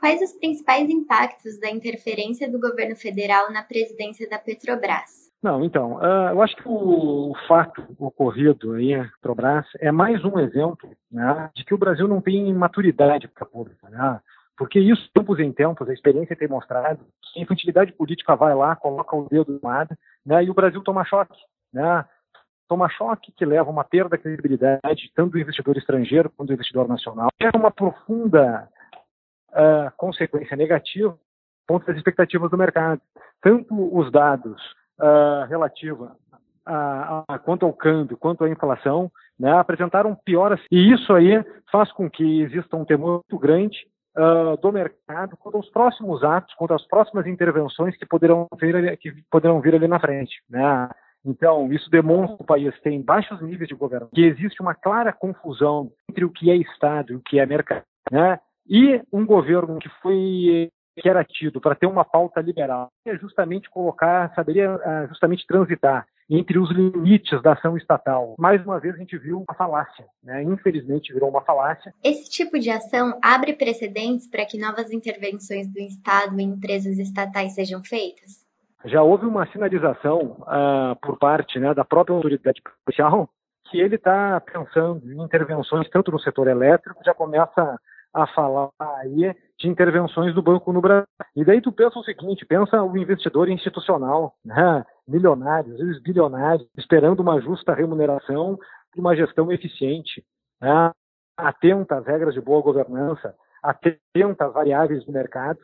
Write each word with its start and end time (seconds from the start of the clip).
Quais 0.00 0.22
os 0.22 0.32
principais 0.32 0.88
impactos 0.88 1.60
da 1.60 1.70
interferência 1.70 2.50
do 2.50 2.58
governo 2.58 2.96
federal 2.96 3.52
na 3.52 3.62
presidência 3.62 4.26
da 4.30 4.38
Petrobras? 4.38 5.30
Não, 5.42 5.62
então, 5.62 5.96
uh, 5.96 6.30
eu 6.30 6.42
acho 6.42 6.56
que 6.56 6.66
o, 6.66 7.30
o, 7.30 7.34
fato 7.46 7.86
ocorrido 7.98 8.72
aí 8.72 8.94
Petrobras 9.16 9.66
é 9.78 9.92
mais 9.92 10.24
um 10.24 10.38
exemplo 10.38 10.90
né, 11.12 11.50
de 11.54 11.64
que 11.66 11.74
o 11.74 11.78
Brasil 11.78 12.08
não 12.08 12.22
tem 12.22 12.52
maturidade 12.54 13.28
para 13.28 13.44
pública. 13.44 13.90
Né? 13.90 14.20
Porque 14.56 14.80
isso, 14.80 15.06
tempos 15.14 15.38
em 15.38 15.52
tempos, 15.52 15.86
a 15.86 15.92
experiência 15.92 16.34
tem 16.34 16.48
mostrado 16.48 17.04
que 17.22 17.38
a 17.38 17.42
infantilidade 17.42 17.92
política 17.92 18.34
vai 18.34 18.54
lá, 18.54 18.74
coloca 18.76 19.14
o 19.14 19.28
dedo 19.28 19.52
no 19.52 19.68
lado, 19.68 19.94
né, 20.24 20.42
e 20.42 20.50
o 20.50 20.54
Brasil 20.54 20.82
toma 20.82 21.04
choque. 21.04 21.38
Né? 21.72 22.06
Toma 22.66 22.88
choque 22.88 23.32
que 23.32 23.44
leva 23.44 23.68
a 23.68 23.72
uma 23.72 23.84
perda 23.84 24.16
de 24.16 24.22
credibilidade, 24.22 25.12
tanto 25.14 25.32
do 25.32 25.38
investidor 25.38 25.76
estrangeiro 25.76 26.30
quanto 26.30 26.48
do 26.48 26.54
investidor 26.54 26.88
nacional. 26.88 27.28
É 27.38 27.54
uma 27.54 27.70
profunda 27.70 28.66
consequência 29.96 30.56
negativa 30.56 31.18
ponto 31.70 31.86
das 31.86 31.96
expectativas 31.96 32.50
do 32.50 32.58
mercado. 32.58 33.00
Tanto 33.40 33.96
os 33.96 34.10
dados 34.10 34.60
uh, 34.98 35.46
relativa 35.48 36.16
a, 36.66 37.22
a, 37.28 37.38
quanto 37.38 37.64
ao 37.64 37.72
câmbio, 37.72 38.16
quanto 38.16 38.42
à 38.42 38.50
inflação, 38.50 39.10
né, 39.38 39.52
apresentaram 39.52 40.16
pioras. 40.16 40.60
E 40.70 40.92
isso 40.92 41.12
aí 41.12 41.44
faz 41.70 41.92
com 41.92 42.10
que 42.10 42.42
exista 42.42 42.76
um 42.76 42.84
temor 42.84 43.22
muito 43.30 43.38
grande 43.40 43.86
uh, 44.16 44.56
do 44.60 44.72
mercado 44.72 45.36
quanto 45.36 45.58
aos 45.58 45.70
próximos 45.70 46.24
atos, 46.24 46.52
quanto 46.54 46.74
às 46.74 46.84
próximas 46.88 47.26
intervenções 47.26 47.96
que 47.96 48.04
poderão 48.04 48.48
vir, 48.58 48.98
que 48.98 49.12
poderão 49.30 49.60
vir 49.60 49.76
ali 49.76 49.86
na 49.86 50.00
frente. 50.00 50.42
Né? 50.50 50.90
Então, 51.24 51.72
isso 51.72 51.88
demonstra 51.88 52.36
que 52.36 52.42
o 52.42 52.46
país 52.46 52.74
tem 52.80 53.00
baixos 53.00 53.40
níveis 53.40 53.68
de 53.68 53.76
governo, 53.76 54.08
que 54.12 54.24
existe 54.24 54.60
uma 54.60 54.74
clara 54.74 55.12
confusão 55.12 55.92
entre 56.10 56.24
o 56.24 56.30
que 56.30 56.50
é 56.50 56.56
Estado 56.56 57.12
e 57.12 57.16
o 57.16 57.20
que 57.20 57.38
é 57.38 57.46
mercado. 57.46 57.84
Né? 58.10 58.40
E 58.68 59.00
um 59.12 59.24
governo 59.26 59.78
que 59.78 59.88
foi 60.02 60.70
que 60.96 61.08
era 61.08 61.24
tido 61.24 61.60
para 61.60 61.74
ter 61.74 61.86
uma 61.86 62.04
pauta 62.04 62.40
liberal 62.40 62.90
é 63.06 63.16
justamente 63.16 63.70
colocar, 63.70 64.32
saberia 64.34 64.70
ah, 64.84 65.06
justamente 65.06 65.46
transitar 65.46 66.06
entre 66.28 66.58
os 66.58 66.70
limites 66.70 67.42
da 67.42 67.54
ação 67.54 67.76
estatal. 67.76 68.36
Mais 68.38 68.64
uma 68.64 68.78
vez 68.78 68.94
a 68.94 68.98
gente 68.98 69.18
viu 69.18 69.38
uma 69.38 69.54
falácia, 69.56 70.04
né? 70.22 70.42
infelizmente 70.44 71.12
virou 71.12 71.28
uma 71.28 71.40
falácia. 71.40 71.92
Esse 72.04 72.30
tipo 72.30 72.58
de 72.58 72.70
ação 72.70 73.18
abre 73.20 73.54
precedentes 73.54 74.28
para 74.28 74.46
que 74.46 74.58
novas 74.58 74.92
intervenções 74.92 75.66
do 75.66 75.80
Estado 75.80 76.38
em 76.38 76.50
empresas 76.50 76.98
estatais 76.98 77.54
sejam 77.54 77.82
feitas? 77.82 78.46
Já 78.84 79.02
houve 79.02 79.26
uma 79.26 79.46
sinalização 79.50 80.36
uh, 80.42 80.96
por 81.02 81.18
parte 81.18 81.58
né, 81.58 81.74
da 81.74 81.84
própria 81.84 82.14
autoridade 82.14 82.62
policial 82.84 83.28
que 83.68 83.78
ele 83.78 83.96
está 83.96 84.40
pensando 84.40 85.12
em 85.12 85.22
intervenções 85.22 85.88
tanto 85.90 86.10
no 86.10 86.18
setor 86.18 86.48
elétrico, 86.48 87.02
já 87.04 87.14
começa 87.14 87.78
a 88.12 88.26
falar 88.26 88.70
aí 88.78 89.34
de 89.58 89.68
intervenções 89.68 90.34
do 90.34 90.42
banco 90.42 90.72
no 90.72 90.80
Brasil. 90.80 91.06
E 91.36 91.44
daí 91.44 91.60
tu 91.60 91.70
pensa 91.70 91.98
o 91.98 92.04
seguinte, 92.04 92.44
pensa 92.44 92.82
o 92.82 92.96
investidor 92.96 93.48
institucional, 93.48 94.34
né? 94.44 94.84
milionários, 95.06 95.78
vezes 95.78 96.02
bilionários, 96.02 96.66
esperando 96.76 97.20
uma 97.20 97.40
justa 97.40 97.74
remuneração 97.74 98.58
uma 98.96 99.14
gestão 99.14 99.52
eficiente, 99.52 100.24
né? 100.60 100.90
atenta 101.36 101.96
às 101.96 102.06
regras 102.06 102.34
de 102.34 102.40
boa 102.40 102.60
governança, 102.60 103.34
atenta 103.62 104.46
às 104.46 104.52
variáveis 104.52 105.04
do 105.04 105.12
mercado, 105.12 105.60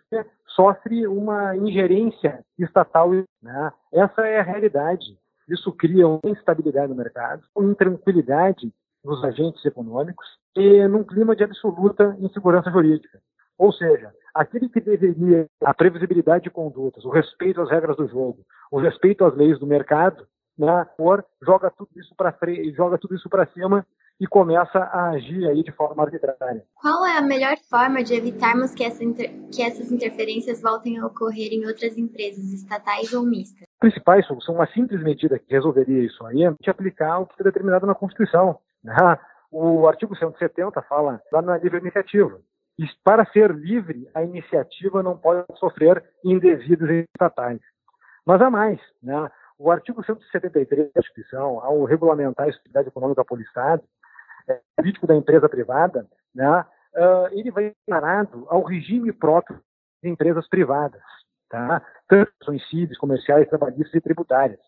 sofre 0.46 1.06
uma 1.06 1.56
ingerência 1.56 2.44
estatal. 2.58 3.10
Né? 3.42 3.72
Essa 3.92 4.22
é 4.26 4.40
a 4.40 4.44
realidade. 4.44 5.18
Isso 5.48 5.72
cria 5.72 6.06
uma 6.06 6.20
instabilidade 6.24 6.88
no 6.88 6.96
mercado, 6.96 7.42
uma 7.54 7.70
intranquilidade 7.70 8.72
nos 9.04 9.22
agentes 9.24 9.64
econômicos 9.64 10.26
e 10.56 10.88
num 10.88 11.04
clima 11.04 11.36
de 11.36 11.44
absoluta 11.44 12.16
insegurança 12.18 12.70
jurídica. 12.70 13.18
Ou 13.58 13.72
seja, 13.72 14.12
aquele 14.34 14.68
que 14.68 14.80
deveria 14.80 15.46
a 15.64 15.72
previsibilidade 15.72 16.44
de 16.44 16.50
condutas, 16.50 17.04
o 17.04 17.10
respeito 17.10 17.60
às 17.60 17.70
regras 17.70 17.96
do 17.96 18.08
jogo, 18.08 18.38
o 18.70 18.78
respeito 18.78 19.24
às 19.24 19.34
leis 19.34 19.58
do 19.58 19.66
mercado, 19.66 20.26
né, 20.58 20.86
por, 20.96 21.24
joga 21.44 21.70
tudo 21.70 21.90
isso 21.96 22.14
para 22.16 22.34
joga 22.74 22.98
tudo 22.98 23.14
isso 23.14 23.28
para 23.28 23.46
cima 23.46 23.86
e 24.18 24.26
começa 24.26 24.78
a 24.78 25.10
agir 25.10 25.46
aí 25.46 25.62
de 25.62 25.70
forma 25.72 26.02
arbitrária. 26.02 26.64
Qual 26.74 27.04
é 27.04 27.18
a 27.18 27.22
melhor 27.22 27.56
forma 27.68 28.02
de 28.02 28.14
evitarmos 28.14 28.74
que, 28.74 28.82
essa 28.82 29.04
que 29.04 29.62
essas 29.62 29.92
interferências 29.92 30.62
voltem 30.62 30.98
a 30.98 31.06
ocorrer 31.06 31.52
em 31.52 31.66
outras 31.66 31.98
empresas 31.98 32.50
estatais 32.52 33.12
ou 33.12 33.26
mistas? 33.26 33.62
A 33.62 33.80
principais 33.80 34.26
solução, 34.26 34.54
uma 34.54 34.66
simples 34.68 35.02
medida 35.02 35.38
que 35.38 35.52
resolveria 35.52 36.02
isso 36.02 36.24
aí 36.26 36.44
é 36.44 36.70
aplicar 36.70 37.18
o 37.18 37.26
que 37.26 37.34
está 37.34 37.44
determinado 37.44 37.86
na 37.86 37.94
Constituição. 37.94 38.58
Né? 38.82 38.94
O 39.50 39.86
artigo 39.86 40.16
170 40.16 40.82
fala 40.82 41.20
lá 41.32 41.42
na 41.42 41.56
livre 41.58 41.78
iniciativa. 41.78 42.40
E 42.78 42.84
para 43.02 43.24
ser 43.26 43.50
livre, 43.52 44.08
a 44.14 44.22
iniciativa 44.22 45.02
não 45.02 45.16
pode 45.16 45.46
sofrer 45.58 46.04
indevidos 46.24 46.88
estatais. 46.90 47.60
Mas 48.24 48.42
há 48.42 48.50
mais, 48.50 48.80
né? 49.02 49.30
O 49.58 49.70
artigo 49.70 50.04
173 50.04 50.88
da 50.88 51.00
Constituição, 51.00 51.60
ao 51.60 51.84
regulamentar 51.84 52.46
a 52.46 52.50
atividade 52.50 52.88
econômica 52.88 53.24
pelo 53.24 53.40
Estado, 53.40 53.82
é, 54.48 54.60
político 54.76 55.06
da 55.06 55.14
empresa 55.14 55.48
privada, 55.48 56.06
né, 56.34 56.60
uh, 56.60 57.28
ele 57.32 57.50
vai 57.50 57.74
declarado 57.86 58.46
ao 58.48 58.62
regime 58.62 59.12
próprio 59.12 59.60
de 60.02 60.10
empresas 60.10 60.46
privadas, 60.48 61.02
tá? 61.48 61.82
tanto 62.06 62.30
ações 62.42 62.68
cíveis, 62.68 62.98
comerciais, 62.98 63.48
trabalhistas 63.48 63.94
e 63.94 64.00
tributárias. 64.00 64.60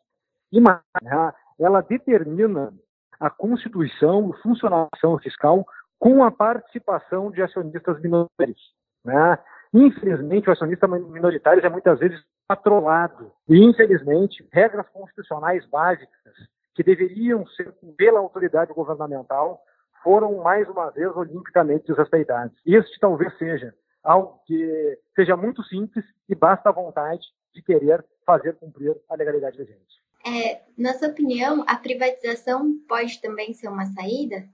E 0.50 0.60
mais, 0.60 0.80
né, 1.02 1.32
ela 1.60 1.82
determina 1.82 2.72
a 3.18 3.30
constituição 3.30 4.32
funcionação 4.42 5.18
fiscal 5.18 5.66
com 5.98 6.22
a 6.22 6.30
participação 6.30 7.30
de 7.30 7.42
acionistas 7.42 8.00
minoritários. 8.00 8.72
Né? 9.04 9.38
Infelizmente, 9.72 10.48
o 10.48 10.52
acionista 10.52 10.86
minoritário 10.86 11.64
é 11.64 11.68
muitas 11.68 11.98
vezes 11.98 12.22
patrolado. 12.46 13.32
E, 13.48 13.62
infelizmente, 13.62 14.46
regras 14.52 14.88
constitucionais 14.88 15.66
básicas 15.66 16.34
que 16.74 16.82
deveriam 16.82 17.46
ser 17.48 17.74
pela 17.96 18.20
autoridade 18.20 18.72
governamental 18.72 19.60
foram, 20.02 20.42
mais 20.42 20.68
uma 20.68 20.90
vez, 20.90 21.14
olimpicamente 21.16 21.86
desrespeitadas. 21.88 22.52
Este 22.64 22.98
talvez 23.00 23.36
seja 23.36 23.74
algo 24.02 24.40
que 24.46 24.98
seja 25.14 25.36
muito 25.36 25.62
simples 25.64 26.04
e 26.28 26.34
basta 26.34 26.68
a 26.68 26.72
vontade 26.72 27.26
de 27.52 27.60
querer 27.60 28.04
fazer 28.24 28.54
cumprir 28.54 28.96
a 29.08 29.16
legalidade 29.16 29.58
da 29.58 29.64
gente. 29.64 30.02
É, 30.26 30.60
na 30.76 30.92
sua 30.94 31.08
opinião, 31.08 31.64
a 31.66 31.76
privatização 31.76 32.74
pode 32.88 33.20
também 33.20 33.52
ser 33.54 33.68
uma 33.68 33.86
saída? 33.86 34.44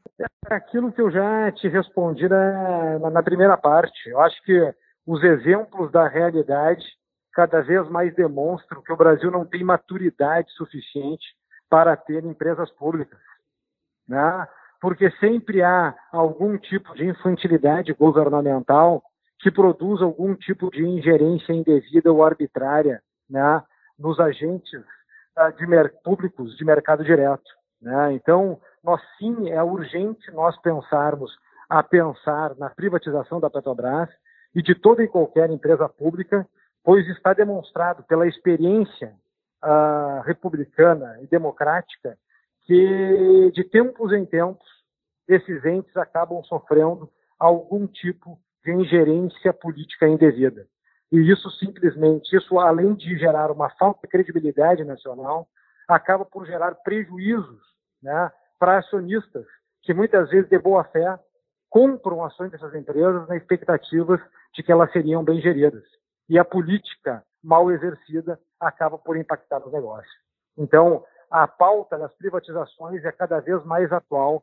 Aquilo 0.47 0.93
que 0.93 1.01
eu 1.01 1.11
já 1.11 1.51
te 1.53 1.69
respondi 1.69 2.29
na, 2.29 3.11
na 3.11 3.23
primeira 3.23 3.57
parte. 3.57 4.09
Eu 4.09 4.21
acho 4.21 4.41
que 4.43 4.75
os 5.07 5.23
exemplos 5.23 5.91
da 5.91 6.07
realidade 6.07 6.85
cada 7.33 7.61
vez 7.63 7.89
mais 7.89 8.15
demonstram 8.15 8.83
que 8.83 8.93
o 8.93 8.97
Brasil 8.97 9.31
não 9.31 9.45
tem 9.45 9.65
maturidade 9.65 10.51
suficiente 10.53 11.27
para 11.69 11.97
ter 11.97 12.25
empresas 12.25 12.71
públicas. 12.71 13.19
Né? 14.09 14.49
Porque 14.81 15.11
sempre 15.13 15.63
há 15.63 15.95
algum 16.13 16.57
tipo 16.57 16.95
de 16.95 17.05
infantilidade 17.07 17.93
governamental 17.93 19.03
que 19.41 19.51
produz 19.51 20.01
algum 20.01 20.35
tipo 20.35 20.71
de 20.71 20.83
ingerência 20.87 21.53
indevida 21.53 22.13
ou 22.13 22.25
arbitrária 22.25 23.03
né, 23.29 23.63
nos 23.99 24.21
agentes 24.21 24.85
de 25.57 25.67
públicos 26.03 26.57
de 26.57 26.65
mercado 26.65 27.05
direto. 27.05 27.51
Né? 27.81 28.13
Então, 28.15 28.61
nós 28.83 29.01
sim 29.19 29.51
é 29.51 29.63
urgente 29.63 30.31
nós 30.33 30.57
pensarmos 30.61 31.31
a 31.69 31.83
pensar 31.83 32.55
na 32.57 32.71
privatização 32.71 33.41
da 33.41 33.51
Petrobras 33.51 34.09
e 34.55 34.63
de 34.63 34.75
toda 34.75 35.03
e 35.03 35.09
qualquer 35.09 35.51
empresa 35.51 35.89
pública, 35.89 36.47
pois 36.83 37.07
está 37.09 37.33
demonstrado 37.33 38.03
pela 38.05 38.27
experiência 38.27 39.15
uh, 39.65 40.21
republicana 40.23 41.19
e 41.23 41.27
democrática 41.27 42.17
que 42.67 43.51
de 43.53 43.65
tempos 43.65 44.13
em 44.13 44.25
tempos 44.25 44.67
esses 45.29 45.65
entes 45.65 45.97
acabam 45.97 46.43
sofrendo 46.45 47.11
algum 47.39 47.87
tipo 47.87 48.39
de 48.65 48.73
ingerência 48.73 49.53
política 49.53 50.09
indevida. 50.09 50.67
E 51.15 51.31
isso 51.31 51.49
simplesmente, 51.53 52.37
isso 52.37 52.59
além 52.59 52.93
de 52.93 53.17
gerar 53.17 53.53
uma 53.53 53.71
falta 53.71 54.01
de 54.03 54.09
credibilidade 54.09 54.83
nacional, 54.83 55.47
acaba 55.87 56.25
por 56.25 56.45
gerar 56.45 56.75
prejuízos 56.75 57.63
né, 58.03 58.33
para 58.59 58.79
acionistas 58.79 59.47
que 59.83 59.95
muitas 59.95 60.29
vezes 60.31 60.49
de 60.49 60.59
boa 60.59 60.83
fé 60.83 61.17
compram 61.71 62.25
ações 62.25 62.51
dessas 62.51 62.75
empresas 62.75 63.29
na 63.29 63.37
expectativas 63.37 64.21
de 64.53 64.63
que 64.65 64.73
elas 64.73 64.91
seriam 64.91 65.23
bem 65.23 65.41
geridas. 65.41 65.85
E 66.29 66.37
a 66.37 66.45
política 66.45 67.23
mal 67.41 67.71
exercida 67.71 68.37
acaba 68.59 68.99
por 68.99 69.17
impactar 69.17 69.65
os 69.65 69.73
negócios. 69.73 70.13
Então, 70.59 71.05
a 71.31 71.47
pauta 71.47 71.97
das 71.97 72.13
privatizações 72.17 73.05
é 73.05 73.13
cada 73.13 73.39
vez 73.39 73.65
mais 73.65 73.93
atual. 73.93 74.43